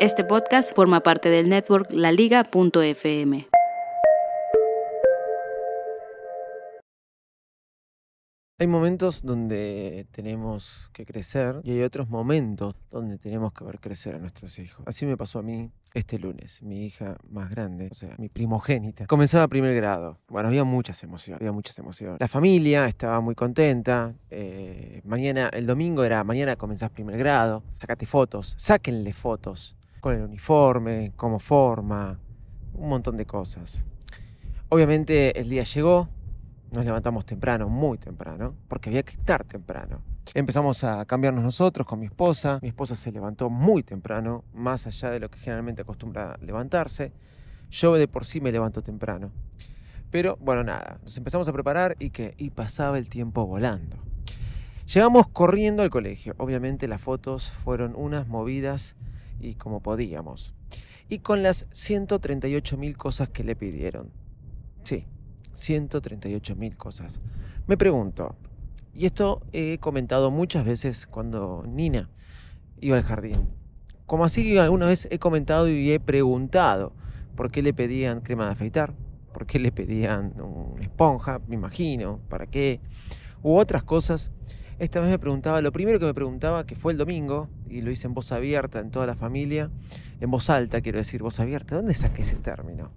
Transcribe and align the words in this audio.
Este 0.00 0.22
podcast 0.22 0.76
forma 0.76 1.00
parte 1.00 1.28
del 1.28 1.48
network 1.48 1.90
laliga.fm. 1.90 3.48
Hay 8.60 8.66
momentos 8.68 9.22
donde 9.22 10.06
tenemos 10.12 10.88
que 10.92 11.04
crecer 11.04 11.60
y 11.64 11.72
hay 11.72 11.82
otros 11.82 12.08
momentos 12.08 12.76
donde 12.92 13.18
tenemos 13.18 13.52
que 13.52 13.64
ver 13.64 13.80
crecer 13.80 14.14
a 14.14 14.18
nuestros 14.20 14.60
hijos. 14.60 14.86
Así 14.86 15.04
me 15.04 15.16
pasó 15.16 15.40
a 15.40 15.42
mí 15.42 15.72
este 15.94 16.20
lunes. 16.20 16.62
Mi 16.62 16.86
hija 16.86 17.16
más 17.28 17.50
grande, 17.50 17.88
o 17.90 17.94
sea, 17.94 18.14
mi 18.18 18.28
primogénita, 18.28 19.06
comenzaba 19.06 19.48
primer 19.48 19.74
grado. 19.74 20.18
Bueno, 20.28 20.48
había 20.48 20.62
muchas 20.62 21.02
emociones, 21.02 21.40
había 21.40 21.52
muchas 21.52 21.76
emociones. 21.80 22.20
La 22.20 22.28
familia 22.28 22.86
estaba 22.86 23.20
muy 23.20 23.34
contenta. 23.34 24.14
Eh, 24.30 25.02
mañana, 25.04 25.48
el 25.52 25.66
domingo 25.66 26.04
era, 26.04 26.22
mañana 26.22 26.54
comenzás 26.54 26.90
primer 26.90 27.18
grado, 27.18 27.64
sacate 27.80 28.06
fotos, 28.06 28.54
sáquenle 28.56 29.12
fotos 29.12 29.77
con 30.00 30.14
el 30.14 30.22
uniforme, 30.22 31.12
cómo 31.16 31.38
forma, 31.38 32.18
un 32.74 32.88
montón 32.88 33.16
de 33.16 33.26
cosas. 33.26 33.84
Obviamente 34.68 35.38
el 35.40 35.48
día 35.48 35.64
llegó, 35.64 36.08
nos 36.72 36.84
levantamos 36.84 37.24
temprano, 37.24 37.68
muy 37.68 37.98
temprano, 37.98 38.54
porque 38.68 38.90
había 38.90 39.02
que 39.02 39.12
estar 39.12 39.44
temprano. 39.44 40.02
Empezamos 40.34 40.84
a 40.84 41.04
cambiarnos 41.06 41.42
nosotros 41.42 41.86
con 41.86 41.98
mi 41.98 42.06
esposa. 42.06 42.58
Mi 42.60 42.68
esposa 42.68 42.94
se 42.94 43.10
levantó 43.10 43.48
muy 43.48 43.82
temprano, 43.82 44.44
más 44.52 44.86
allá 44.86 45.10
de 45.10 45.20
lo 45.20 45.30
que 45.30 45.38
generalmente 45.38 45.82
acostumbra 45.82 46.36
levantarse. 46.42 47.12
Yo 47.70 47.94
de 47.94 48.08
por 48.08 48.26
sí 48.26 48.40
me 48.40 48.52
levanto 48.52 48.82
temprano. 48.82 49.30
Pero 50.10 50.36
bueno, 50.40 50.64
nada, 50.64 50.98
nos 51.02 51.16
empezamos 51.16 51.48
a 51.48 51.52
preparar 51.52 51.96
y 51.98 52.10
que 52.10 52.34
y 52.36 52.50
pasaba 52.50 52.98
el 52.98 53.08
tiempo 53.08 53.46
volando. 53.46 53.96
Llegamos 54.92 55.28
corriendo 55.28 55.82
al 55.82 55.90
colegio. 55.90 56.34
Obviamente 56.38 56.88
las 56.88 57.00
fotos 57.00 57.50
fueron 57.50 57.94
unas 57.96 58.26
movidas 58.26 58.96
y 59.40 59.54
como 59.54 59.80
podíamos. 59.80 60.54
Y 61.08 61.20
con 61.20 61.42
las 61.42 61.66
138 61.72 62.76
mil 62.76 62.96
cosas 62.96 63.28
que 63.28 63.44
le 63.44 63.56
pidieron. 63.56 64.10
Sí, 64.82 65.06
138 65.54 66.56
mil 66.56 66.76
cosas. 66.76 67.20
Me 67.66 67.76
pregunto, 67.76 68.36
y 68.94 69.06
esto 69.06 69.42
he 69.52 69.78
comentado 69.78 70.30
muchas 70.30 70.64
veces 70.64 71.06
cuando 71.06 71.64
Nina 71.66 72.10
iba 72.80 72.96
al 72.96 73.02
jardín, 73.02 73.48
como 74.06 74.24
así 74.24 74.56
alguna 74.58 74.86
vez 74.86 75.06
he 75.10 75.18
comentado 75.18 75.68
y 75.68 75.92
he 75.92 76.00
preguntado 76.00 76.92
por 77.36 77.50
qué 77.50 77.62
le 77.62 77.74
pedían 77.74 78.22
crema 78.22 78.46
de 78.46 78.52
afeitar, 78.52 78.94
por 79.32 79.46
qué 79.46 79.58
le 79.58 79.70
pedían 79.70 80.34
esponja, 80.80 81.40
me 81.46 81.54
imagino, 81.54 82.20
para 82.28 82.46
qué, 82.46 82.80
u 83.42 83.56
otras 83.56 83.82
cosas. 83.82 84.32
Esta 84.78 85.00
vez 85.00 85.10
me 85.10 85.18
preguntaba, 85.18 85.60
lo 85.60 85.72
primero 85.72 85.98
que 85.98 86.06
me 86.06 86.14
preguntaba, 86.14 86.64
que 86.64 86.74
fue 86.74 86.92
el 86.92 86.98
domingo, 86.98 87.48
y 87.70 87.82
lo 87.82 87.90
hice 87.90 88.06
en 88.06 88.14
voz 88.14 88.32
abierta 88.32 88.80
en 88.80 88.90
toda 88.90 89.06
la 89.06 89.14
familia, 89.14 89.70
en 90.20 90.30
voz 90.30 90.50
alta 90.50 90.80
quiero 90.80 90.98
decir, 90.98 91.22
voz 91.22 91.40
abierta, 91.40 91.76
¿dónde 91.76 91.94
saqué 91.94 92.22
ese 92.22 92.36
término? 92.36 92.90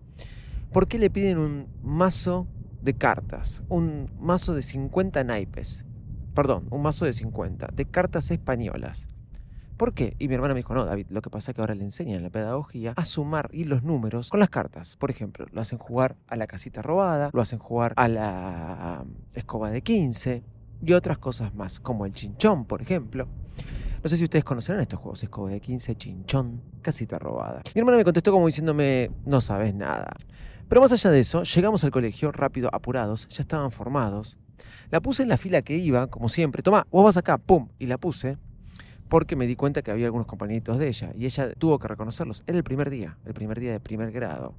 ¿Por 0.72 0.88
qué 0.88 0.97
le 0.97 1.09
piden 1.09 1.38
un 1.38 1.67
mazo 1.83 2.47
de 2.81 2.94
cartas? 2.94 3.64
Un 3.67 4.10
mazo 4.20 4.55
de 4.55 4.61
50 4.61 5.23
naipes. 5.23 5.86
Perdón, 6.33 6.67
un 6.71 6.81
mazo 6.81 7.05
de 7.05 7.14
50, 7.14 7.70
de 7.73 7.86
cartas 7.86 8.31
españolas. 8.31 9.10
¿Por 9.81 9.93
qué? 9.93 10.15
Y 10.20 10.27
mi 10.27 10.36
hermana 10.36 10.54
me 10.54 10.60
dijo, 10.60 10.76
no, 10.76 10.86
David, 10.86 11.08
lo 11.10 11.23
que 11.23 11.31
pasa 11.31 11.52
es 11.52 11.55
que 11.55 11.61
ahora 11.61 11.73
le 11.73 11.83
enseñan 11.83 12.17
en 12.17 12.23
la 12.23 12.30
pedagogía 12.30 12.93
a 12.95 13.04
sumar 13.04 13.49
y 13.52 13.64
los 13.64 13.81
números 13.81 14.30
con 14.30 14.39
las 14.39 14.52
cartas. 14.52 14.95
Por 14.95 15.10
ejemplo, 15.10 15.48
lo 15.52 15.60
hacen 15.60 15.80
jugar 15.80 16.15
a 16.27 16.36
la 16.36 16.45
casita 16.45 16.83
robada, 16.83 17.31
lo 17.33 17.42
hacen 17.42 17.58
jugar 17.58 17.93
a 17.98 18.08
la 18.08 19.04
escoba 19.33 19.71
de 19.71 19.81
15 19.81 20.43
y 20.83 20.93
otras 20.93 21.17
cosas 21.17 21.55
más, 21.55 21.80
como 21.80 22.05
el 22.05 22.14
chinchón, 22.14 22.65
por 22.65 22.81
ejemplo. 22.81 23.27
No 24.04 24.10
sé 24.10 24.17
si 24.17 24.23
ustedes 24.23 24.44
conocerán 24.44 24.82
estos 24.82 25.00
juegos, 25.00 25.22
escoba 25.22 25.52
de 25.52 25.60
15, 25.60 25.95
chinchón, 25.95 26.62
casita 26.82 27.20
robada. 27.20 27.62
Mi 27.76 27.80
hermana 27.80 27.98
me 27.98 28.04
contestó 28.04 28.32
como 28.32 28.48
diciéndome, 28.48 29.12
no 29.26 29.42
sabes 29.42 29.76
nada. 29.76 30.10
Pero 30.67 30.82
más 30.82 30.92
allá 30.92 31.12
de 31.12 31.20
eso, 31.20 31.44
llegamos 31.44 31.84
al 31.84 31.92
colegio 31.92 32.32
rápido, 32.32 32.70
apurados, 32.73 33.28
ya 33.30 33.44
estaban 33.44 33.72
formados. 33.72 34.40
La 34.90 35.02
puse 35.02 35.22
en 35.22 35.30
la 35.30 35.38
fila 35.38 35.61
que 35.61 35.78
iba, 35.78 36.08
como 36.08 36.30
siempre. 36.30 36.64
Toma, 36.64 36.88
vos 36.90 37.04
vas 37.04 37.17
acá, 37.17 37.38
pum, 37.38 37.70
y 37.78 37.86
la 37.86 38.00
puse 38.00 38.38
porque 39.08 39.36
me 39.36 39.45
di 39.45 39.58
cuenta 39.58 39.82
que 39.82 39.92
había 39.92 40.06
algunos 40.06 40.26
compañeritos 40.26 40.78
de 40.78 40.88
ella 40.88 41.11
y 41.17 41.26
ella 41.26 41.54
tuvo 41.56 41.78
que 41.78 41.88
reconocerlos. 41.90 42.44
Era 42.48 42.58
el 42.58 42.64
primer 42.64 42.90
día, 42.90 43.17
el 43.26 43.34
primer 43.34 43.60
día 43.60 43.73
de 43.73 43.82
primer 43.82 44.10
grado. 44.11 44.56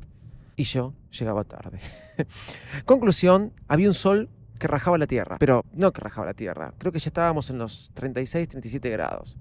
Y 0.56 0.64
yo 0.64 0.92
llegaba 1.19 1.42
tarde. 1.44 1.81
Conclusión, 2.84 3.54
había 3.66 3.88
un 3.88 3.94
sol 3.94 4.28
que 4.62 4.68
rajaba 4.68 4.96
la 4.96 5.08
tierra, 5.08 5.38
pero 5.40 5.64
no 5.72 5.92
que 5.92 6.00
rajaba 6.00 6.28
la 6.28 6.34
tierra, 6.34 6.72
creo 6.78 6.92
que 6.92 7.00
ya 7.00 7.08
estábamos 7.08 7.50
en 7.50 7.58
los 7.58 7.90
36, 7.94 8.46
37 8.46 8.90
grados. 8.90 9.36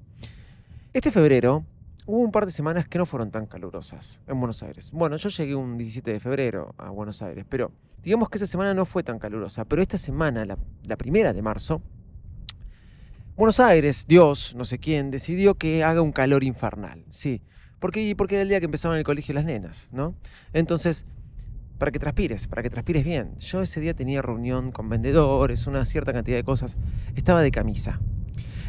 Este 0.93 1.11
febrero 1.11 1.63
hubo 2.07 2.17
un 2.17 2.31
par 2.31 2.47
de 2.47 2.51
semanas 2.51 2.87
que 2.87 2.97
no 2.97 3.05
fueron 3.05 3.29
tan 3.29 3.45
calurosas 3.45 4.19
en 4.25 4.39
Buenos 4.39 4.63
Aires. 4.63 4.89
Bueno, 4.91 5.17
yo 5.17 5.29
llegué 5.29 5.53
un 5.53 5.77
17 5.77 6.11
de 6.13 6.19
febrero 6.19 6.73
a 6.79 6.89
Buenos 6.89 7.21
Aires, 7.21 7.45
pero 7.47 7.71
digamos 8.01 8.29
que 8.29 8.39
esa 8.39 8.47
semana 8.47 8.73
no 8.73 8.83
fue 8.83 9.03
tan 9.03 9.19
calurosa. 9.19 9.63
Pero 9.65 9.83
esta 9.83 9.99
semana, 9.99 10.43
la, 10.43 10.97
primera 10.97 11.33
de 11.33 11.43
marzo, 11.43 11.83
Buenos 13.37 13.59
Aires, 13.59 14.07
Dios, 14.07 14.55
no 14.55 14.65
sé 14.65 14.79
quién, 14.79 15.11
decidió 15.11 15.53
que 15.53 15.83
haga 15.83 16.01
un 16.01 16.13
calor 16.13 16.43
infernal. 16.43 17.05
Sí, 17.11 17.43
porque, 17.79 18.15
porque 18.17 18.35
era 18.35 18.41
el 18.41 18.49
día 18.49 18.59
que 18.59 18.65
empezaban 18.65 18.97
el 18.97 19.03
colegio 19.03 19.35
las 19.35 19.45
nenas, 19.45 19.89
¿no? 19.91 20.15
Entonces, 20.51 21.05
para 21.81 21.91
que 21.91 21.97
transpires, 21.97 22.47
para 22.47 22.61
que 22.61 22.69
transpires 22.69 23.03
bien. 23.03 23.35
Yo 23.37 23.63
ese 23.63 23.81
día 23.81 23.95
tenía 23.95 24.21
reunión 24.21 24.71
con 24.71 24.87
vendedores, 24.87 25.65
una 25.65 25.83
cierta 25.83 26.13
cantidad 26.13 26.37
de 26.37 26.43
cosas. 26.43 26.77
Estaba 27.15 27.41
de 27.41 27.49
camisa. 27.49 27.99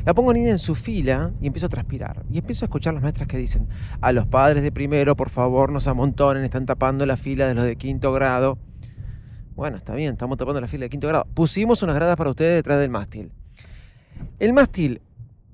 La 0.06 0.14
pongo 0.14 0.32
Nina 0.32 0.48
en 0.48 0.58
su 0.58 0.74
fila 0.74 1.30
y 1.38 1.46
empiezo 1.46 1.66
a 1.66 1.68
transpirar. 1.68 2.24
Y 2.30 2.38
empiezo 2.38 2.64
a 2.64 2.66
escuchar 2.68 2.94
las 2.94 3.02
maestras 3.02 3.28
que 3.28 3.36
dicen, 3.36 3.68
a 4.00 4.12
los 4.12 4.26
padres 4.26 4.62
de 4.62 4.72
primero, 4.72 5.14
por 5.14 5.28
favor, 5.28 5.70
no 5.70 5.78
se 5.78 5.90
amontonen, 5.90 6.42
están 6.42 6.64
tapando 6.64 7.04
la 7.04 7.18
fila 7.18 7.46
de 7.46 7.52
los 7.52 7.64
de 7.64 7.76
quinto 7.76 8.14
grado. 8.14 8.56
Bueno, 9.56 9.76
está 9.76 9.94
bien, 9.94 10.12
estamos 10.12 10.38
tapando 10.38 10.62
la 10.62 10.66
fila 10.66 10.84
de 10.84 10.88
quinto 10.88 11.06
grado. 11.06 11.26
Pusimos 11.34 11.82
unas 11.82 11.94
gradas 11.96 12.16
para 12.16 12.30
ustedes 12.30 12.54
detrás 12.54 12.80
del 12.80 12.88
mástil. 12.88 13.30
El 14.38 14.54
mástil, 14.54 15.02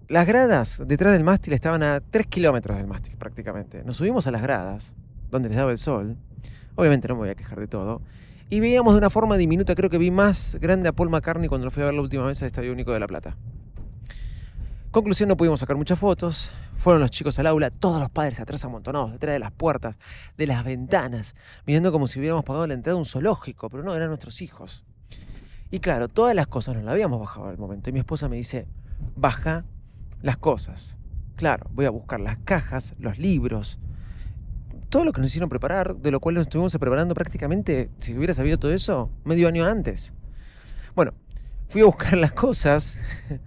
las 0.06 0.28
gradas 0.28 0.80
detrás 0.86 1.12
del 1.12 1.24
mástil 1.24 1.54
estaban 1.54 1.82
a 1.82 2.02
3 2.08 2.24
kilómetros 2.28 2.76
del 2.76 2.86
mástil 2.86 3.16
prácticamente. 3.16 3.82
Nos 3.82 3.96
subimos 3.96 4.28
a 4.28 4.30
las 4.30 4.42
gradas, 4.42 4.94
donde 5.30 5.48
les 5.48 5.58
daba 5.58 5.70
el 5.70 5.78
sol. 5.78 6.16
Obviamente 6.74 7.08
no 7.08 7.14
me 7.14 7.20
voy 7.20 7.30
a 7.30 7.34
quejar 7.34 7.58
de 7.58 7.66
todo. 7.66 8.02
Y 8.50 8.60
veíamos 8.60 8.94
de 8.94 8.98
una 8.98 9.10
forma 9.10 9.36
diminuta, 9.36 9.74
creo 9.74 9.90
que 9.90 9.98
vi 9.98 10.10
más 10.10 10.56
grande 10.60 10.88
a 10.88 10.92
Paul 10.92 11.10
McCartney 11.10 11.48
cuando 11.48 11.66
lo 11.66 11.70
fui 11.70 11.82
a 11.82 11.86
ver 11.86 11.94
la 11.94 12.00
última 12.00 12.24
vez 12.24 12.40
al 12.40 12.46
Estadio 12.46 12.72
Único 12.72 12.92
de 12.92 13.00
La 13.00 13.06
Plata. 13.06 13.36
Conclusión, 14.90 15.28
no 15.28 15.36
pudimos 15.36 15.60
sacar 15.60 15.76
muchas 15.76 15.98
fotos. 15.98 16.52
Fueron 16.76 17.02
los 17.02 17.10
chicos 17.10 17.38
al 17.38 17.46
aula, 17.46 17.70
todos 17.70 18.00
los 18.00 18.08
padres 18.08 18.40
atrás 18.40 18.64
amontonados, 18.64 19.12
detrás 19.12 19.34
de 19.34 19.38
las 19.38 19.52
puertas, 19.52 19.98
de 20.38 20.46
las 20.46 20.64
ventanas, 20.64 21.34
mirando 21.66 21.92
como 21.92 22.08
si 22.08 22.18
hubiéramos 22.18 22.44
pagado 22.44 22.66
la 22.66 22.72
entrada 22.72 22.94
de 22.94 23.00
un 23.00 23.04
zoológico, 23.04 23.68
pero 23.68 23.82
no, 23.82 23.94
eran 23.94 24.08
nuestros 24.08 24.40
hijos. 24.40 24.86
Y 25.70 25.80
claro, 25.80 26.08
todas 26.08 26.34
las 26.34 26.46
cosas 26.46 26.74
nos 26.74 26.84
las 26.84 26.94
habíamos 26.94 27.20
bajado 27.20 27.48
al 27.48 27.58
momento. 27.58 27.90
Y 27.90 27.92
mi 27.92 27.98
esposa 27.98 28.30
me 28.30 28.36
dice, 28.36 28.66
baja 29.14 29.66
las 30.22 30.38
cosas. 30.38 30.96
Claro, 31.36 31.66
voy 31.72 31.84
a 31.84 31.90
buscar 31.90 32.20
las 32.20 32.38
cajas, 32.38 32.94
los 32.98 33.18
libros, 33.18 33.78
todo 34.88 35.04
lo 35.04 35.12
que 35.12 35.20
nos 35.20 35.28
hicieron 35.28 35.48
preparar, 35.48 35.96
de 35.96 36.10
lo 36.10 36.20
cual 36.20 36.36
nos 36.36 36.42
estuvimos 36.42 36.76
preparando 36.76 37.14
prácticamente, 37.14 37.90
si 37.98 38.16
hubiera 38.16 38.34
sabido 38.34 38.58
todo 38.58 38.72
eso, 38.72 39.10
medio 39.24 39.48
año 39.48 39.64
antes. 39.64 40.14
Bueno, 40.94 41.12
fui 41.68 41.82
a 41.82 41.84
buscar 41.84 42.16
las 42.16 42.32
cosas 42.32 43.02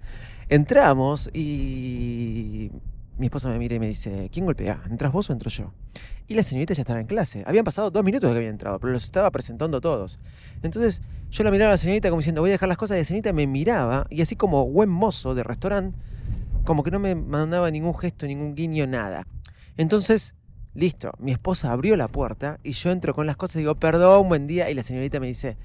Entramos 0.51 1.29
y 1.33 2.71
mi 3.17 3.27
esposa 3.27 3.47
me 3.47 3.57
mira 3.57 3.77
y 3.77 3.79
me 3.79 3.87
dice, 3.87 4.29
¿quién 4.33 4.43
golpea? 4.43 4.81
¿Entras 4.89 5.13
vos 5.13 5.29
o 5.29 5.33
entro 5.33 5.49
yo? 5.49 5.71
Y 6.27 6.33
la 6.33 6.43
señorita 6.43 6.73
ya 6.73 6.81
estaba 6.81 6.99
en 6.99 7.07
clase. 7.07 7.45
Habían 7.47 7.63
pasado 7.63 7.89
dos 7.89 8.03
minutos 8.03 8.29
de 8.29 8.33
que 8.33 8.37
había 8.39 8.49
entrado, 8.49 8.77
pero 8.77 8.91
los 8.91 9.05
estaba 9.05 9.31
presentando 9.31 9.79
todos. 9.79 10.19
Entonces 10.61 11.03
yo 11.29 11.45
la 11.45 11.51
miraba 11.51 11.69
a 11.71 11.75
la 11.75 11.77
señorita 11.77 12.09
como 12.09 12.19
diciendo, 12.19 12.41
voy 12.41 12.49
a 12.49 12.51
dejar 12.51 12.67
las 12.67 12.77
cosas. 12.77 12.97
Y 12.97 12.99
la 12.99 13.05
señorita 13.05 13.31
me 13.31 13.47
miraba 13.47 14.07
y 14.09 14.21
así 14.21 14.35
como 14.35 14.67
buen 14.67 14.89
mozo 14.89 15.35
de 15.35 15.43
restaurante, 15.43 15.97
como 16.65 16.83
que 16.83 16.91
no 16.91 16.99
me 16.99 17.15
mandaba 17.15 17.71
ningún 17.71 17.97
gesto, 17.97 18.27
ningún 18.27 18.53
guiño, 18.53 18.85
nada. 18.87 19.25
Entonces, 19.77 20.35
listo, 20.73 21.11
mi 21.19 21.31
esposa 21.31 21.71
abrió 21.71 21.95
la 21.97 22.07
puerta 22.07 22.59
y 22.63 22.71
yo 22.71 22.91
entro 22.91 23.13
con 23.13 23.27
las 23.27 23.35
cosas 23.35 23.57
y 23.57 23.59
digo, 23.59 23.75
perdón, 23.75 24.27
buen 24.29 24.47
día. 24.47 24.69
Y 24.69 24.73
la 24.73 24.83
señorita 24.83 25.19
me 25.19 25.27
dice, 25.27 25.57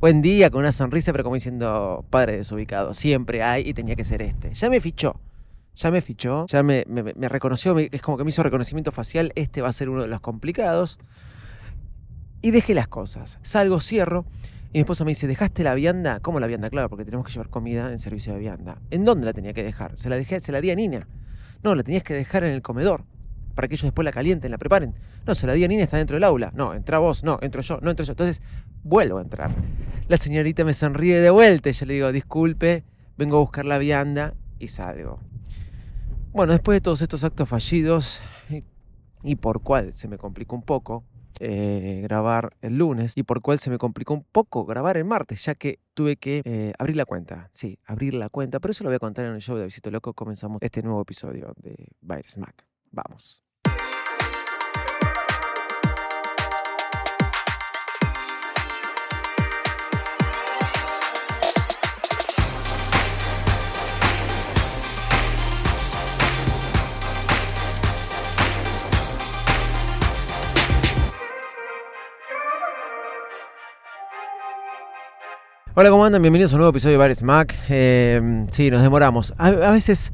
buen 0.00 0.22
día, 0.22 0.50
con 0.50 0.60
una 0.60 0.72
sonrisa, 0.72 1.12
pero 1.12 1.24
como 1.24 1.34
diciendo, 1.34 2.04
padre 2.10 2.36
desubicado, 2.36 2.94
siempre 2.94 3.42
hay 3.42 3.68
y 3.68 3.74
tenía 3.74 3.96
que 3.96 4.04
ser 4.04 4.22
este. 4.22 4.54
Ya 4.54 4.70
me 4.70 4.80
fichó. 4.80 5.20
ya 5.76 5.90
me 5.90 6.00
fichó, 6.00 6.46
ya 6.46 6.62
me, 6.62 6.84
me- 6.86 7.28
reconoció, 7.28 7.76
es 7.78 8.00
como 8.00 8.16
que 8.16 8.22
me 8.24 8.30
hizo 8.30 8.42
reconocimiento 8.44 8.92
facial, 8.92 9.32
este 9.34 9.60
va 9.60 9.68
a 9.68 9.72
ser 9.72 9.88
uno 9.88 10.02
de 10.02 10.08
los 10.08 10.20
complicados. 10.20 10.98
Y 12.42 12.50
dejé 12.50 12.74
las 12.74 12.88
cosas. 12.88 13.38
Salgo, 13.42 13.80
cierro. 13.80 14.24
Y 14.72 14.78
mi 14.78 14.80
esposa 14.80 15.04
me 15.04 15.12
dice, 15.12 15.26
¿dejaste 15.26 15.62
la 15.64 15.74
vianda? 15.74 16.20
¿Cómo 16.20 16.40
la 16.40 16.46
vianda? 16.46 16.68
Claro, 16.68 16.88
porque 16.90 17.04
tenemos 17.04 17.24
que 17.26 17.32
llevar 17.32 17.48
comida 17.48 17.90
en 17.90 17.98
servicio 17.98 18.32
de 18.34 18.38
vianda. 18.40 18.76
¿En 18.90 19.04
dónde 19.04 19.24
la 19.24 19.32
tenía 19.32 19.52
que 19.52 19.62
dejar? 19.62 19.96
Se 19.96 20.10
la 20.10 20.16
dejé, 20.16 20.40
se 20.40 20.52
la 20.52 20.60
di 20.60 20.70
a 20.70 20.74
Nina. 20.74 21.06
No, 21.62 21.74
la 21.74 21.82
tenías 21.82 22.02
que 22.02 22.12
dejar 22.12 22.44
en 22.44 22.52
el 22.52 22.60
comedor. 22.60 23.04
Para 23.54 23.68
que 23.68 23.74
ellos 23.74 23.84
después 23.84 24.04
la 24.04 24.12
calienten, 24.12 24.50
la 24.50 24.58
preparen. 24.58 24.94
No, 25.26 25.34
se 25.34 25.46
la 25.46 25.52
di 25.52 25.66
Nina, 25.68 25.82
está 25.82 25.96
dentro 25.96 26.16
del 26.16 26.24
aula. 26.24 26.52
No, 26.54 26.74
entra 26.74 26.98
vos, 26.98 27.22
no, 27.24 27.38
entro 27.40 27.62
yo, 27.62 27.78
no 27.80 27.90
entro 27.90 28.04
yo. 28.04 28.12
Entonces, 28.12 28.42
vuelvo 28.82 29.18
a 29.18 29.22
entrar. 29.22 29.50
La 30.08 30.16
señorita 30.16 30.64
me 30.64 30.74
sonríe 30.74 31.20
de 31.20 31.30
vuelta 31.30 31.70
y 31.70 31.72
yo 31.72 31.86
le 31.86 31.94
digo, 31.94 32.12
disculpe, 32.12 32.84
vengo 33.16 33.36
a 33.36 33.40
buscar 33.40 33.64
la 33.64 33.78
vianda 33.78 34.34
y 34.58 34.68
salgo. 34.68 35.20
Bueno, 36.32 36.52
después 36.52 36.76
de 36.76 36.80
todos 36.80 37.00
estos 37.00 37.22
actos 37.22 37.48
fallidos, 37.48 38.20
y, 38.50 38.64
y 39.22 39.36
por 39.36 39.62
cual 39.62 39.94
se 39.94 40.08
me 40.08 40.18
complicó 40.18 40.56
un 40.56 40.62
poco 40.62 41.04
eh, 41.38 42.00
grabar 42.02 42.56
el 42.60 42.76
lunes, 42.76 43.12
y 43.16 43.22
por 43.22 43.40
cual 43.40 43.60
se 43.60 43.70
me 43.70 43.78
complicó 43.78 44.14
un 44.14 44.24
poco 44.24 44.64
grabar 44.64 44.96
el 44.96 45.04
martes, 45.04 45.44
ya 45.44 45.54
que 45.54 45.78
tuve 45.94 46.16
que 46.16 46.42
eh, 46.44 46.72
abrir 46.76 46.96
la 46.96 47.04
cuenta. 47.04 47.50
Sí, 47.52 47.78
abrir 47.86 48.14
la 48.14 48.30
cuenta, 48.30 48.58
pero 48.58 48.72
eso 48.72 48.82
lo 48.82 48.90
voy 48.90 48.96
a 48.96 48.98
contar 48.98 49.26
en 49.26 49.34
el 49.34 49.40
show 49.40 49.56
de 49.56 49.64
Visito 49.64 49.92
Loco. 49.92 50.12
Comenzamos 50.12 50.58
este 50.60 50.82
nuevo 50.82 51.02
episodio 51.02 51.54
de 51.56 51.88
Virus 52.00 52.36
Mac. 52.38 52.66
Vamos. 52.90 53.43
Hola, 75.76 75.90
¿cómo 75.90 76.04
andan? 76.04 76.22
Bienvenidos 76.22 76.52
a 76.52 76.54
un 76.54 76.58
nuevo 76.60 76.70
episodio 76.70 76.92
de 76.92 76.98
Bares 76.98 77.24
Mac. 77.24 77.58
Eh, 77.68 78.46
sí, 78.52 78.70
nos 78.70 78.80
demoramos. 78.80 79.34
A, 79.38 79.48
a 79.48 79.72
veces, 79.72 80.12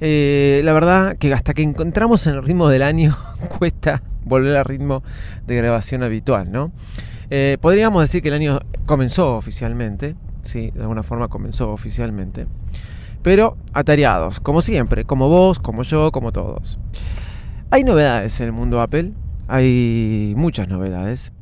eh, 0.00 0.62
la 0.64 0.72
verdad, 0.72 1.18
que 1.18 1.34
hasta 1.34 1.52
que 1.52 1.60
encontramos 1.60 2.26
en 2.26 2.36
el 2.36 2.42
ritmo 2.42 2.68
del 2.68 2.80
año, 2.80 3.14
cuesta 3.58 4.02
volver 4.24 4.56
al 4.56 4.64
ritmo 4.64 5.02
de 5.46 5.56
grabación 5.56 6.04
habitual, 6.04 6.50
¿no? 6.50 6.72
Eh, 7.28 7.58
podríamos 7.60 8.00
decir 8.00 8.22
que 8.22 8.28
el 8.28 8.34
año 8.34 8.60
comenzó 8.86 9.36
oficialmente, 9.36 10.16
sí, 10.40 10.70
de 10.70 10.80
alguna 10.80 11.02
forma 11.02 11.28
comenzó 11.28 11.70
oficialmente, 11.70 12.46
pero 13.22 13.58
atareados, 13.74 14.40
como 14.40 14.62
siempre, 14.62 15.04
como 15.04 15.28
vos, 15.28 15.58
como 15.58 15.82
yo, 15.82 16.12
como 16.12 16.32
todos. 16.32 16.78
Hay 17.70 17.84
novedades 17.84 18.40
en 18.40 18.46
el 18.46 18.52
mundo 18.52 18.80
Apple, 18.80 19.12
hay 19.48 20.32
muchas 20.34 20.66
novedades. 20.68 21.33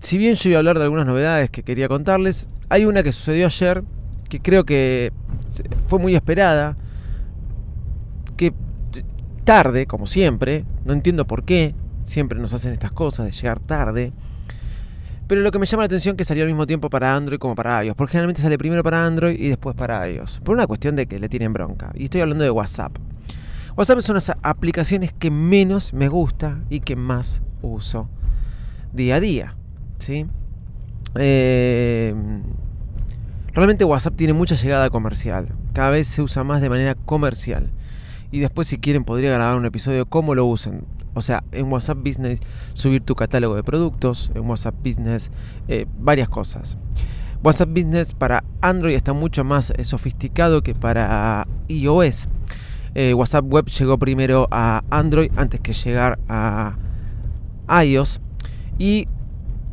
Si 0.00 0.18
bien 0.18 0.34
yo 0.34 0.48
iba 0.50 0.58
a 0.58 0.60
hablar 0.60 0.78
de 0.78 0.84
algunas 0.84 1.06
novedades 1.06 1.50
que 1.50 1.62
quería 1.62 1.88
contarles, 1.88 2.48
hay 2.68 2.84
una 2.84 3.02
que 3.02 3.12
sucedió 3.12 3.46
ayer 3.46 3.84
que 4.28 4.40
creo 4.40 4.64
que 4.64 5.12
fue 5.86 5.98
muy 5.98 6.14
esperada, 6.14 6.76
que 8.36 8.52
tarde, 9.44 9.86
como 9.86 10.06
siempre, 10.06 10.64
no 10.84 10.92
entiendo 10.92 11.26
por 11.26 11.44
qué, 11.44 11.74
siempre 12.02 12.38
nos 12.38 12.52
hacen 12.52 12.72
estas 12.72 12.92
cosas 12.92 13.26
de 13.26 13.32
llegar 13.32 13.60
tarde. 13.60 14.12
Pero 15.26 15.40
lo 15.40 15.50
que 15.50 15.58
me 15.58 15.66
llama 15.66 15.82
la 15.82 15.86
atención 15.86 16.14
es 16.14 16.18
que 16.18 16.24
salió 16.24 16.42
al 16.42 16.48
mismo 16.48 16.66
tiempo 16.66 16.90
para 16.90 17.14
Android 17.14 17.38
como 17.38 17.54
para 17.54 17.82
iOS, 17.82 17.94
porque 17.94 18.12
generalmente 18.12 18.42
sale 18.42 18.58
primero 18.58 18.82
para 18.82 19.06
Android 19.06 19.38
y 19.38 19.48
después 19.48 19.74
para 19.74 20.08
iOS, 20.08 20.40
por 20.40 20.54
una 20.54 20.66
cuestión 20.66 20.96
de 20.96 21.06
que 21.06 21.18
le 21.18 21.28
tienen 21.28 21.52
bronca. 21.52 21.92
Y 21.94 22.04
estoy 22.04 22.20
hablando 22.20 22.44
de 22.44 22.50
WhatsApp. 22.50 22.98
WhatsApp 23.76 23.98
es 23.98 24.08
una 24.08 24.20
de 24.20 24.26
las 24.26 24.36
aplicaciones 24.42 25.12
que 25.12 25.30
menos 25.30 25.94
me 25.94 26.08
gusta 26.08 26.60
y 26.68 26.80
que 26.80 26.94
más 26.94 27.42
uso 27.62 28.08
día 28.92 29.16
a 29.16 29.20
día. 29.20 29.56
¿Sí? 30.04 30.26
Eh, 31.16 32.14
realmente 33.52 33.84
WhatsApp 33.84 34.16
tiene 34.16 34.34
mucha 34.34 34.54
llegada 34.54 34.90
comercial. 34.90 35.48
Cada 35.72 35.90
vez 35.90 36.08
se 36.08 36.22
usa 36.22 36.44
más 36.44 36.60
de 36.60 36.68
manera 36.68 36.94
comercial. 36.94 37.70
Y 38.30 38.40
después 38.40 38.68
si 38.68 38.78
quieren 38.78 39.04
podría 39.04 39.30
grabar 39.30 39.56
un 39.56 39.64
episodio 39.64 40.06
cómo 40.06 40.34
lo 40.34 40.44
usan. 40.44 40.84
O 41.14 41.22
sea, 41.22 41.44
en 41.52 41.72
WhatsApp 41.72 41.98
Business 41.98 42.40
subir 42.74 43.02
tu 43.02 43.14
catálogo 43.14 43.54
de 43.54 43.62
productos, 43.62 44.30
en 44.34 44.42
WhatsApp 44.48 44.74
Business 44.84 45.30
eh, 45.68 45.86
varias 45.98 46.28
cosas. 46.28 46.76
WhatsApp 47.42 47.68
Business 47.70 48.12
para 48.12 48.44
Android 48.60 48.94
está 48.94 49.12
mucho 49.12 49.44
más 49.44 49.72
eh, 49.76 49.84
sofisticado 49.84 50.62
que 50.62 50.74
para 50.74 51.46
iOS. 51.68 52.28
Eh, 52.94 53.14
WhatsApp 53.14 53.44
Web 53.46 53.66
llegó 53.66 53.98
primero 53.98 54.48
a 54.50 54.82
Android 54.90 55.30
antes 55.36 55.60
que 55.60 55.72
llegar 55.72 56.18
a 56.28 56.76
iOS. 57.82 58.20
Y 58.78 59.06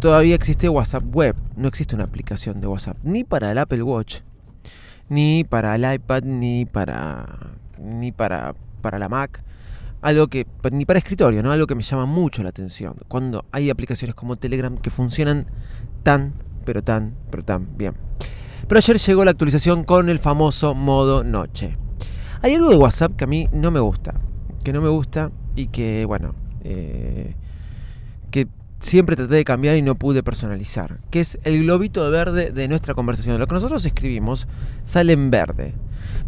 todavía 0.02 0.36
existe 0.36 0.68
WhatsApp 0.68 1.04
Web. 1.16 1.38
No 1.56 1.70
existe 1.70 1.96
una 1.96 2.04
aplicación 2.04 2.60
de 2.60 2.68
WhatsApp. 2.68 2.98
Ni 3.04 3.24
para 3.24 3.52
el 3.52 3.58
Apple 3.58 3.84
Watch. 3.84 4.18
Ni 5.08 5.46
para 5.46 5.76
el 5.76 5.94
iPad. 5.94 6.24
Ni 6.24 6.66
para. 6.66 7.54
Ni 7.80 8.12
para, 8.12 8.54
para 8.82 9.00
la 9.00 9.08
Mac. 9.08 9.42
Algo 10.02 10.28
que. 10.28 10.46
Ni 10.72 10.86
para 10.86 11.00
escritorio, 11.00 11.42
¿no? 11.42 11.52
Algo 11.52 11.68
que 11.68 11.76
me 11.76 11.84
llama 11.84 12.06
mucho 12.06 12.44
la 12.44 12.50
atención. 12.50 12.96
Cuando 13.08 13.46
hay 13.52 13.70
aplicaciones 13.70 14.16
como 14.16 14.36
Telegram 14.36 14.76
que 14.76 14.90
funcionan 14.90 15.46
tan, 16.04 16.34
pero 16.66 16.84
tan, 16.84 17.16
pero 17.30 17.44
tan 17.44 17.78
bien. 17.78 17.94
Pero 18.68 18.80
ayer 18.80 18.98
llegó 18.98 19.24
la 19.24 19.32
actualización 19.32 19.84
con 19.84 20.10
el 20.10 20.20
famoso 20.20 20.76
modo 20.76 21.24
noche. 21.24 21.78
Hay 22.42 22.56
algo 22.56 22.70
de 22.70 22.76
WhatsApp 22.76 23.16
que 23.16 23.24
a 23.26 23.28
mí 23.28 23.48
no 23.54 23.70
me 23.70 23.80
gusta. 23.80 24.16
Que 24.64 24.74
no 24.74 24.82
me 24.82 24.90
gusta 24.90 25.32
y 25.56 25.68
que, 25.68 26.06
bueno. 26.06 26.34
eh, 26.64 27.36
siempre 28.82 29.16
traté 29.16 29.36
de 29.36 29.46
cambiar 29.46 29.78
y 29.78 29.82
no 29.82 29.96
pude 29.96 30.24
personalizar, 30.24 31.00
que 31.12 31.22
es 31.22 31.40
el 31.44 31.64
globito 31.64 32.10
verde 32.10 32.52
de 32.52 32.68
nuestra 32.68 32.94
conversación. 32.94 33.40
Lo 33.40 33.48
que 33.48 33.54
nosotros 33.54 33.86
escribimos 33.86 34.48
sale 34.84 35.14
en 35.14 35.32
verde. 35.32 35.74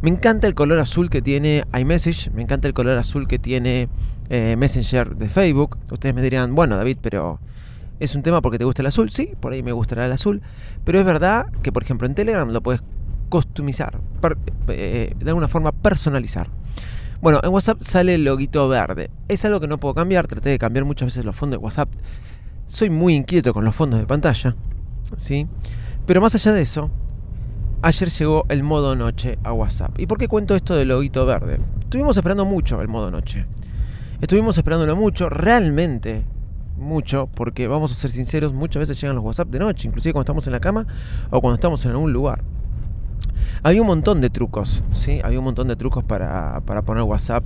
Me 0.02 0.10
encanta 0.10 0.48
el 0.48 0.56
color 0.56 0.80
azul 0.80 1.10
que 1.10 1.22
tiene 1.22 1.66
iMessage, 1.78 2.32
me 2.32 2.44
encanta 2.44 2.68
el 2.68 2.74
color 2.74 2.98
azul 2.98 3.28
que 3.28 3.40
tiene 3.40 3.90
eh, 4.30 4.56
Messenger 4.58 5.16
de 5.16 5.30
Facebook. 5.30 5.78
Ustedes 5.92 6.14
me 6.14 6.22
dirán, 6.22 6.54
bueno 6.54 6.78
David, 6.78 6.98
pero 7.02 7.40
¿es 8.00 8.16
un 8.16 8.22
tema 8.22 8.42
porque 8.42 8.60
te 8.60 8.66
gusta 8.66 8.84
el 8.84 8.88
azul? 8.88 9.10
Sí, 9.10 9.34
por 9.40 9.54
ahí 9.54 9.64
me 9.64 9.72
gustará 9.72 10.06
el 10.06 10.12
azul, 10.12 10.42
pero 10.84 11.00
es 11.00 11.06
verdad 11.06 11.52
que 11.64 11.72
por 11.72 11.84
ejemplo 11.84 12.08
en 12.08 12.14
Telegram 12.14 12.50
lo 12.50 12.62
puedes 12.62 12.84
customizar, 13.30 14.00
eh, 14.68 15.16
de 15.18 15.30
alguna 15.30 15.48
forma 15.48 15.72
personalizar. 15.72 16.50
Bueno, 17.24 17.40
en 17.42 17.52
WhatsApp 17.52 17.82
sale 17.82 18.16
el 18.16 18.26
loguito 18.26 18.68
verde. 18.68 19.10
Es 19.30 19.46
algo 19.46 19.62
que 19.62 19.68
no 19.70 19.78
puedo 19.78 19.94
cambiar. 19.94 20.28
Traté 20.28 20.50
de 20.50 20.60
cambiar 20.60 20.84
muchas 20.84 21.06
veces 21.06 21.24
los 21.24 21.34
fondos 21.34 21.58
de 21.58 21.64
WhatsApp. 21.64 21.88
Soy 22.66 22.90
muy 22.90 23.16
inquieto 23.16 23.54
con 23.54 23.66
los 23.66 23.76
fondos 23.76 24.00
de 24.00 24.06
pantalla. 24.06 24.56
¿Sí? 25.18 25.48
Pero 26.06 26.22
más 26.22 26.36
allá 26.36 26.54
de 26.54 26.62
eso, 26.62 26.90
ayer 27.82 28.10
llegó 28.10 28.46
el 28.50 28.64
modo 28.64 28.96
noche 28.96 29.38
a 29.44 29.54
WhatsApp. 29.54 30.00
¿Y 30.00 30.08
por 30.08 30.18
qué 30.18 30.28
cuento 30.28 30.56
esto 30.56 30.76
del 30.76 30.88
loguito 30.88 31.26
verde? 31.26 31.60
Estuvimos 31.82 32.18
esperando 32.18 32.46
mucho 32.46 32.82
el 32.82 32.88
modo 32.88 33.12
noche. 33.12 33.46
Estuvimos 34.22 34.58
esperándolo 34.58 34.96
mucho, 34.96 35.30
realmente 35.30 36.24
mucho, 36.78 37.30
porque 37.36 37.68
vamos 37.68 37.92
a 37.92 37.96
ser 37.96 38.10
sinceros, 38.10 38.54
muchas 38.54 38.80
veces 38.80 39.00
llegan 39.00 39.16
los 39.16 39.26
WhatsApp 39.26 39.50
de 39.50 39.60
noche, 39.60 39.88
inclusive 39.88 40.14
cuando 40.14 40.24
estamos 40.24 40.48
en 40.48 40.54
la 40.54 40.60
cama 40.60 40.88
o 41.30 41.42
cuando 41.42 41.56
estamos 41.56 41.86
en 41.86 41.92
algún 41.92 42.14
lugar. 42.14 42.44
Había 43.64 43.82
un 43.82 43.88
montón 43.88 44.22
de 44.22 44.30
trucos, 44.30 44.84
¿sí? 44.92 45.20
Había 45.24 45.40
un 45.40 45.46
montón 45.46 45.68
de 45.68 45.76
trucos 45.76 46.04
para, 46.04 46.62
para 46.66 46.82
poner 46.82 47.04
WhatsApp 47.04 47.44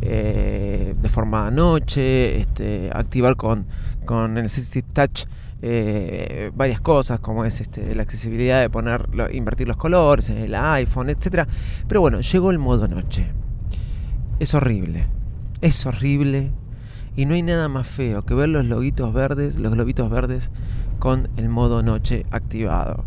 eh, 0.00 0.94
de 1.00 1.08
forma 1.08 1.50
noche, 1.50 2.40
este, 2.40 2.90
activar 2.92 3.36
con, 3.36 3.66
con 4.04 4.38
el 4.38 4.46
Assistive 4.46 4.86
Touch 4.92 5.26
eh, 5.60 6.52
varias 6.54 6.80
cosas, 6.80 7.18
como 7.18 7.44
es 7.44 7.60
este, 7.60 7.94
la 7.94 8.02
accesibilidad 8.02 8.60
de 8.60 8.70
poner, 8.70 9.08
invertir 9.32 9.66
los 9.66 9.76
colores, 9.76 10.30
el 10.30 10.54
iPhone, 10.54 11.10
etc. 11.10 11.48
Pero 11.88 12.00
bueno, 12.00 12.20
llegó 12.20 12.50
el 12.50 12.58
modo 12.58 12.86
noche. 12.86 13.26
Es 14.38 14.54
horrible, 14.54 15.06
es 15.60 15.84
horrible. 15.84 16.52
Y 17.16 17.26
no 17.26 17.34
hay 17.34 17.42
nada 17.42 17.68
más 17.68 17.88
feo 17.88 18.22
que 18.22 18.34
ver 18.34 18.48
los 18.48 18.64
loguitos 18.64 19.12
verdes, 19.12 19.56
los 19.56 19.72
globitos 19.72 20.08
verdes 20.08 20.50
con 21.00 21.28
el 21.36 21.48
modo 21.48 21.82
noche 21.82 22.24
activado. 22.30 23.04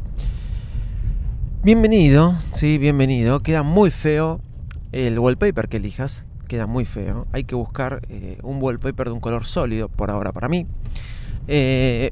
Bienvenido, 1.64 2.34
sí, 2.56 2.80
bienvenido. 2.80 3.40
Queda 3.40 3.62
muy 3.62 3.92
feo 3.92 4.42
el 4.92 5.20
wallpaper 5.20 5.68
que 5.68 5.78
elijas. 5.78 6.26
Queda 6.48 6.66
muy 6.66 6.86
feo. 6.86 7.28
Hay 7.34 7.44
que 7.44 7.54
buscar 7.54 8.02
eh, 8.10 8.40
un 8.42 8.58
wallpaper 8.60 9.10
de 9.10 9.14
un 9.14 9.20
color 9.20 9.46
sólido 9.46 9.88
por 9.88 10.10
ahora 10.10 10.32
para 10.32 10.50
mí. 10.50 10.66
Eh, 11.48 12.10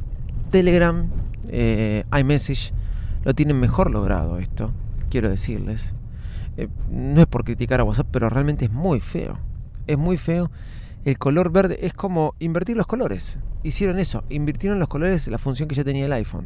Telegram, 0.51 1.09
eh, 1.47 2.03
iMessage 2.15 2.73
lo 3.25 3.33
tienen 3.33 3.59
mejor 3.59 3.89
logrado 3.89 4.37
esto, 4.37 4.71
quiero 5.09 5.31
decirles. 5.31 5.95
No 6.91 7.19
es 7.19 7.25
por 7.25 7.43
criticar 7.43 7.79
a 7.79 7.85
WhatsApp, 7.85 8.09
pero 8.11 8.29
realmente 8.29 8.65
es 8.65 8.71
muy 8.71 8.99
feo. 8.99 9.39
Es 9.87 9.97
muy 9.97 10.17
feo. 10.17 10.51
El 11.05 11.17
color 11.17 11.51
verde 11.51 11.79
es 11.87 11.95
como 11.95 12.35
invertir 12.37 12.77
los 12.77 12.85
colores. 12.85 13.39
Hicieron 13.63 13.97
eso, 13.97 14.23
invirtieron 14.29 14.77
los 14.77 14.89
colores 14.89 15.27
la 15.27 15.39
función 15.39 15.67
que 15.67 15.73
ya 15.73 15.83
tenía 15.83 16.05
el 16.05 16.13
iPhone. 16.13 16.45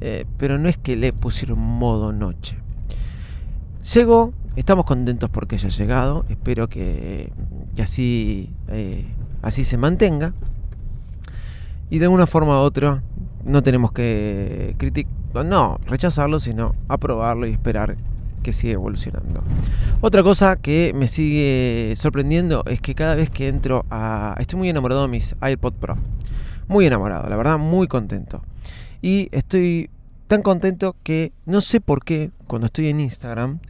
Eh, 0.00 0.24
pero 0.36 0.58
no 0.58 0.68
es 0.68 0.76
que 0.76 0.96
le 0.96 1.12
pusieron 1.12 1.58
modo 1.58 2.12
noche. 2.12 2.56
Llegó 3.94 4.32
estamos 4.58 4.84
contentos 4.84 5.30
porque 5.30 5.54
haya 5.54 5.68
llegado. 5.68 6.24
Espero 6.28 6.68
que, 6.68 7.30
que 7.76 7.82
así, 7.82 8.50
eh, 8.68 9.04
así 9.40 9.64
se 9.64 9.78
mantenga. 9.78 10.32
Y 11.90 11.98
de 11.98 12.06
alguna 12.06 12.26
forma 12.26 12.60
u 12.60 12.62
otra 12.62 13.02
no 13.44 13.62
tenemos 13.62 13.92
que 13.92 14.74
criticar, 14.78 15.46
no 15.46 15.78
rechazarlo, 15.86 16.40
sino 16.40 16.74
aprobarlo 16.88 17.46
y 17.46 17.52
esperar 17.52 17.96
que 18.42 18.52
siga 18.52 18.74
evolucionando. 18.74 19.42
Otra 20.00 20.22
cosa 20.22 20.56
que 20.56 20.92
me 20.94 21.06
sigue 21.06 21.94
sorprendiendo 21.96 22.64
es 22.66 22.80
que 22.80 22.94
cada 22.94 23.14
vez 23.14 23.30
que 23.30 23.48
entro 23.48 23.86
a... 23.90 24.34
Estoy 24.38 24.58
muy 24.58 24.68
enamorado 24.68 25.02
de 25.02 25.08
mis 25.08 25.34
iPod 25.40 25.74
Pro. 25.74 25.96
Muy 26.66 26.86
enamorado, 26.86 27.28
la 27.28 27.36
verdad, 27.36 27.58
muy 27.58 27.86
contento. 27.86 28.42
Y 29.00 29.28
estoy 29.32 29.90
tan 30.26 30.42
contento 30.42 30.96
que 31.02 31.32
no 31.46 31.60
sé 31.60 31.80
por 31.80 32.04
qué 32.04 32.30
cuando 32.46 32.66
estoy 32.66 32.88
en 32.88 33.00
Instagram, 33.00 33.60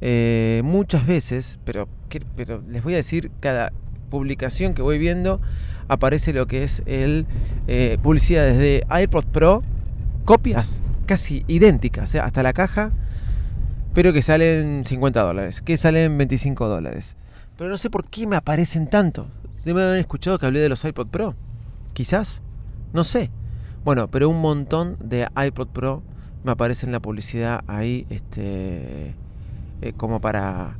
eh, 0.00 0.62
muchas 0.64 1.06
veces, 1.06 1.58
pero, 1.64 1.88
pero 2.36 2.62
les 2.68 2.82
voy 2.82 2.94
a 2.94 2.98
decir, 2.98 3.30
cada 3.40 3.72
publicación 4.10 4.74
que 4.74 4.82
voy 4.82 4.98
viendo 4.98 5.40
aparece 5.88 6.32
lo 6.32 6.46
que 6.46 6.62
es 6.62 6.82
el 6.86 7.26
eh, 7.66 7.98
publicidad 8.02 8.46
desde 8.46 8.84
iPod 9.02 9.24
Pro, 9.26 9.62
copias 10.24 10.82
casi 11.06 11.44
idénticas, 11.48 12.14
¿eh? 12.14 12.20
hasta 12.20 12.42
la 12.42 12.52
caja, 12.52 12.92
pero 13.94 14.12
que 14.12 14.22
salen 14.22 14.84
50 14.84 15.22
dólares, 15.22 15.62
que 15.62 15.76
salen 15.76 16.18
25 16.18 16.68
dólares. 16.68 17.16
Pero 17.56 17.70
no 17.70 17.78
sé 17.78 17.88
por 17.88 18.04
qué 18.04 18.26
me 18.26 18.36
aparecen 18.36 18.88
tanto. 18.88 19.28
Deben 19.64 19.84
haber 19.84 19.98
escuchado 19.98 20.38
que 20.38 20.46
hablé 20.46 20.60
de 20.60 20.68
los 20.68 20.84
iPod 20.84 21.08
Pro. 21.08 21.34
Quizás. 21.92 22.42
No 22.92 23.02
sé. 23.02 23.30
Bueno, 23.86 24.10
pero 24.10 24.28
un 24.28 24.40
montón 24.40 24.96
de 24.98 25.28
iPod 25.36 25.68
Pro 25.68 26.02
me 26.42 26.50
aparece 26.50 26.86
en 26.86 26.90
la 26.90 26.98
publicidad 26.98 27.62
ahí, 27.68 28.04
este, 28.10 29.14
eh, 29.80 29.92
como 29.96 30.20
para, 30.20 30.76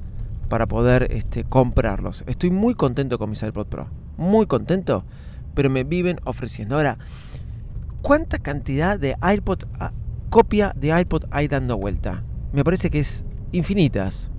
para 0.48 0.66
poder 0.66 1.06
este, 1.12 1.44
comprarlos. 1.44 2.24
Estoy 2.26 2.50
muy 2.50 2.74
contento 2.74 3.16
con 3.16 3.30
mis 3.30 3.44
iPod 3.44 3.66
Pro. 3.68 3.86
Muy 4.16 4.46
contento. 4.46 5.04
Pero 5.54 5.70
me 5.70 5.84
viven 5.84 6.18
ofreciendo. 6.24 6.74
Ahora, 6.74 6.98
¿cuánta 8.02 8.40
cantidad 8.40 8.98
de 8.98 9.14
iPod, 9.22 9.60
ah, 9.78 9.92
copia 10.28 10.72
de 10.74 11.00
iPod 11.00 11.26
hay 11.30 11.46
dando 11.46 11.76
vuelta? 11.76 12.24
Me 12.52 12.64
parece 12.64 12.90
que 12.90 12.98
es 12.98 13.24
infinitas. 13.52 14.32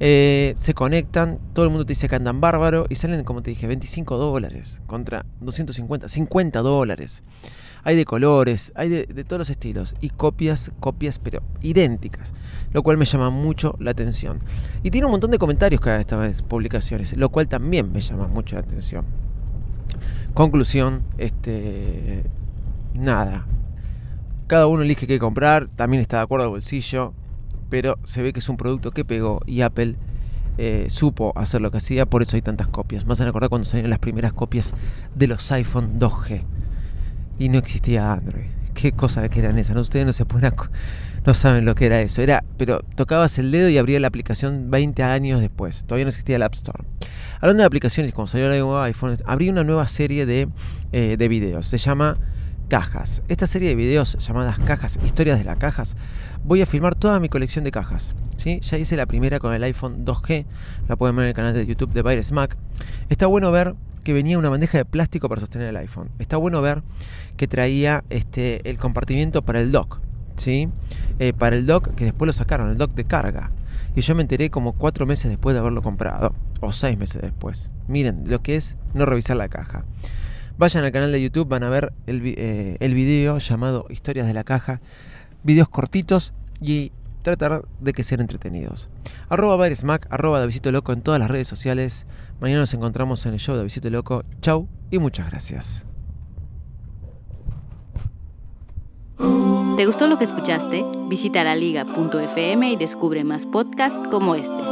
Eh, 0.00 0.54
se 0.56 0.72
conectan, 0.72 1.40
todo 1.52 1.66
el 1.66 1.70
mundo 1.70 1.84
te 1.84 1.90
dice 1.90 2.08
que 2.08 2.16
andan 2.16 2.40
bárbaro 2.40 2.86
y 2.88 2.94
salen, 2.94 3.22
como 3.24 3.42
te 3.42 3.50
dije, 3.50 3.66
25 3.66 4.16
dólares 4.16 4.80
contra 4.86 5.26
250, 5.40 6.08
50 6.08 6.60
dólares. 6.62 7.22
Hay 7.84 7.96
de 7.96 8.04
colores, 8.04 8.72
hay 8.74 8.88
de, 8.88 9.24
todos 9.24 9.38
los 9.38 9.50
estilos 9.50 9.94
y 10.00 10.10
copias, 10.10 10.72
copias, 10.80 11.18
pero 11.18 11.42
idénticas, 11.62 12.32
lo 12.72 12.82
cual 12.82 12.96
me 12.98 13.04
llama 13.04 13.30
mucho 13.30 13.76
la 13.78 13.90
atención. 13.90 14.38
Y 14.82 14.90
tiene 14.90 15.06
un 15.06 15.12
montón 15.12 15.30
de 15.30 15.38
comentarios 15.38 15.80
cada 15.80 16.00
estas 16.00 16.42
publicaciones, 16.42 17.16
lo 17.16 17.28
cual 17.28 17.48
también 17.48 17.92
me 17.92 18.00
llama 18.00 18.26
mucho 18.28 18.56
la 18.56 18.62
atención. 18.62 19.04
Conclusión, 20.34 21.02
este, 21.16 22.24
nada. 22.94 23.46
Cada 24.46 24.66
uno 24.66 24.82
elige 24.82 25.06
qué 25.06 25.18
comprar, 25.18 25.68
también 25.68 26.00
está 26.00 26.18
de 26.18 26.22
acuerdo 26.24 26.44
al 26.44 26.50
bolsillo, 26.50 27.12
pero 27.68 27.98
se 28.02 28.22
ve 28.22 28.32
que 28.32 28.38
es 28.38 28.48
un 28.48 28.56
producto 28.56 28.90
que 28.90 29.04
pegó 29.04 29.40
y 29.46 29.60
Apple 29.60 29.96
eh, 30.56 30.86
supo 30.88 31.32
hacer 31.36 31.60
lo 31.60 31.70
que 31.70 31.76
hacía, 31.76 32.06
por 32.06 32.22
eso 32.22 32.36
hay 32.36 32.42
tantas 32.42 32.66
copias. 32.68 33.06
Más 33.06 33.20
a 33.20 33.28
acordar 33.28 33.48
cuando 33.50 33.64
salieron 33.64 33.90
las 33.90 33.98
primeras 33.98 34.32
copias 34.32 34.74
de 35.14 35.26
los 35.26 35.52
iPhone 35.52 35.98
2G 35.98 36.42
y 37.38 37.48
no 37.48 37.58
existía 37.58 38.12
Android. 38.12 38.46
Qué 38.74 38.92
cosa 38.92 39.28
que 39.28 39.40
eran 39.40 39.58
esas. 39.58 39.76
Ustedes 39.76 40.06
no 40.06 40.12
se 40.12 40.24
pueden 40.24 40.52
no 41.26 41.34
saben 41.34 41.64
lo 41.64 41.74
que 41.74 41.86
era 41.86 42.00
eso. 42.00 42.22
Era, 42.22 42.44
pero 42.56 42.80
tocabas 42.94 43.38
el 43.38 43.50
dedo 43.50 43.68
y 43.68 43.76
abría 43.76 44.00
la 44.00 44.08
aplicación 44.08 44.70
20 44.70 45.02
años 45.02 45.40
después. 45.40 45.84
Todavía 45.84 46.04
no 46.04 46.10
existía 46.10 46.36
el 46.36 46.42
App 46.42 46.54
Store. 46.54 46.84
Hablando 47.40 47.62
de 47.62 47.66
aplicaciones, 47.66 48.14
cuando 48.14 48.28
salió 48.28 48.50
el 48.50 48.86
iPhone, 48.86 49.18
abrí 49.26 49.48
una 49.48 49.64
nueva 49.64 49.86
serie 49.88 50.26
de, 50.26 50.48
eh, 50.92 51.16
de 51.18 51.28
videos. 51.28 51.66
Se 51.66 51.76
llama 51.76 52.16
Cajas. 52.68 53.22
Esta 53.28 53.46
serie 53.46 53.68
de 53.68 53.74
videos 53.74 54.16
llamadas 54.26 54.58
Cajas, 54.58 54.98
historias 55.04 55.38
de 55.38 55.44
las 55.44 55.56
cajas, 55.56 55.96
voy 56.44 56.62
a 56.62 56.66
filmar 56.66 56.94
toda 56.94 57.20
mi 57.20 57.28
colección 57.28 57.64
de 57.64 57.70
cajas. 57.70 58.14
¿sí? 58.36 58.60
Ya 58.60 58.78
hice 58.78 58.96
la 58.96 59.06
primera 59.06 59.38
con 59.38 59.52
el 59.54 59.62
iPhone 59.64 60.04
2G, 60.04 60.46
la 60.88 60.96
pueden 60.96 61.16
ver 61.16 61.24
en 61.24 61.28
el 61.28 61.34
canal 61.34 61.54
de 61.54 61.66
YouTube 61.66 61.92
de 61.92 62.02
Virus 62.02 62.32
Mac. 62.32 62.56
Está 63.08 63.26
bueno 63.26 63.50
ver 63.50 63.74
que 64.08 64.14
venía 64.14 64.38
una 64.38 64.48
bandeja 64.48 64.78
de 64.78 64.86
plástico 64.86 65.28
para 65.28 65.42
sostener 65.42 65.68
el 65.68 65.76
iPhone. 65.76 66.08
Está 66.18 66.38
bueno 66.38 66.62
ver 66.62 66.82
que 67.36 67.46
traía 67.46 68.04
este, 68.08 68.66
el 68.66 68.78
compartimiento 68.78 69.42
para 69.42 69.60
el 69.60 69.70
dock. 69.70 70.00
¿sí? 70.38 70.70
Eh, 71.18 71.34
para 71.34 71.56
el 71.56 71.66
dock 71.66 71.94
que 71.94 72.06
después 72.06 72.26
lo 72.26 72.32
sacaron, 72.32 72.70
el 72.70 72.78
dock 72.78 72.94
de 72.94 73.04
carga. 73.04 73.50
Y 73.94 74.00
yo 74.00 74.14
me 74.14 74.22
enteré 74.22 74.48
como 74.48 74.72
cuatro 74.72 75.04
meses 75.04 75.30
después 75.30 75.52
de 75.52 75.60
haberlo 75.60 75.82
comprado. 75.82 76.34
O 76.62 76.72
seis 76.72 76.96
meses 76.96 77.20
después. 77.20 77.70
Miren 77.86 78.24
lo 78.26 78.40
que 78.40 78.56
es 78.56 78.76
no 78.94 79.04
revisar 79.04 79.36
la 79.36 79.50
caja. 79.50 79.84
Vayan 80.56 80.84
al 80.84 80.92
canal 80.92 81.12
de 81.12 81.20
YouTube, 81.20 81.46
van 81.46 81.62
a 81.62 81.68
ver 81.68 81.92
el, 82.06 82.22
eh, 82.24 82.78
el 82.80 82.94
video 82.94 83.36
llamado 83.36 83.84
Historias 83.90 84.26
de 84.26 84.32
la 84.32 84.42
Caja. 84.42 84.80
Videos 85.42 85.68
cortitos 85.68 86.32
y 86.62 86.92
tratar 87.36 87.64
de 87.80 87.92
que 87.92 88.02
sean 88.02 88.20
entretenidos. 88.20 88.88
Arroba 89.28 89.68
Mac, 89.84 90.06
arroba 90.10 90.44
Visito 90.46 90.72
Loco 90.72 90.92
en 90.92 91.02
todas 91.02 91.20
las 91.20 91.30
redes 91.30 91.48
sociales. 91.48 92.06
Mañana 92.40 92.60
nos 92.60 92.74
encontramos 92.74 93.24
en 93.26 93.34
el 93.34 93.38
show 93.38 93.56
de 93.56 93.90
Loco. 93.90 94.24
Chau 94.40 94.68
y 94.90 94.98
muchas 94.98 95.30
gracias. 95.30 95.86
¿Te 99.76 99.86
gustó 99.86 100.08
lo 100.08 100.18
que 100.18 100.24
escuchaste? 100.24 100.84
Visita 101.08 101.44
laliga.fm 101.44 102.72
y 102.72 102.76
descubre 102.76 103.22
más 103.22 103.46
podcasts 103.46 104.08
como 104.10 104.34
este. 104.34 104.62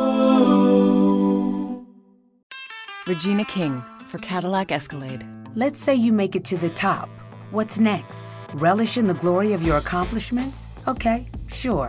Regina 3.06 3.44
King 3.44 3.80
for 4.08 4.20
Cadillac 4.20 4.72
Escalade. 4.72 5.25
Let's 5.54 5.78
say 5.78 5.94
you 5.94 6.12
make 6.12 6.36
it 6.36 6.44
to 6.46 6.58
the 6.58 6.70
top. 6.70 7.08
What's 7.52 7.78
next? 7.78 8.26
Relish 8.54 8.96
in 8.96 9.06
the 9.06 9.14
glory 9.14 9.52
of 9.52 9.62
your 9.62 9.76
accomplishments? 9.76 10.68
Okay, 10.88 11.28
sure. 11.46 11.88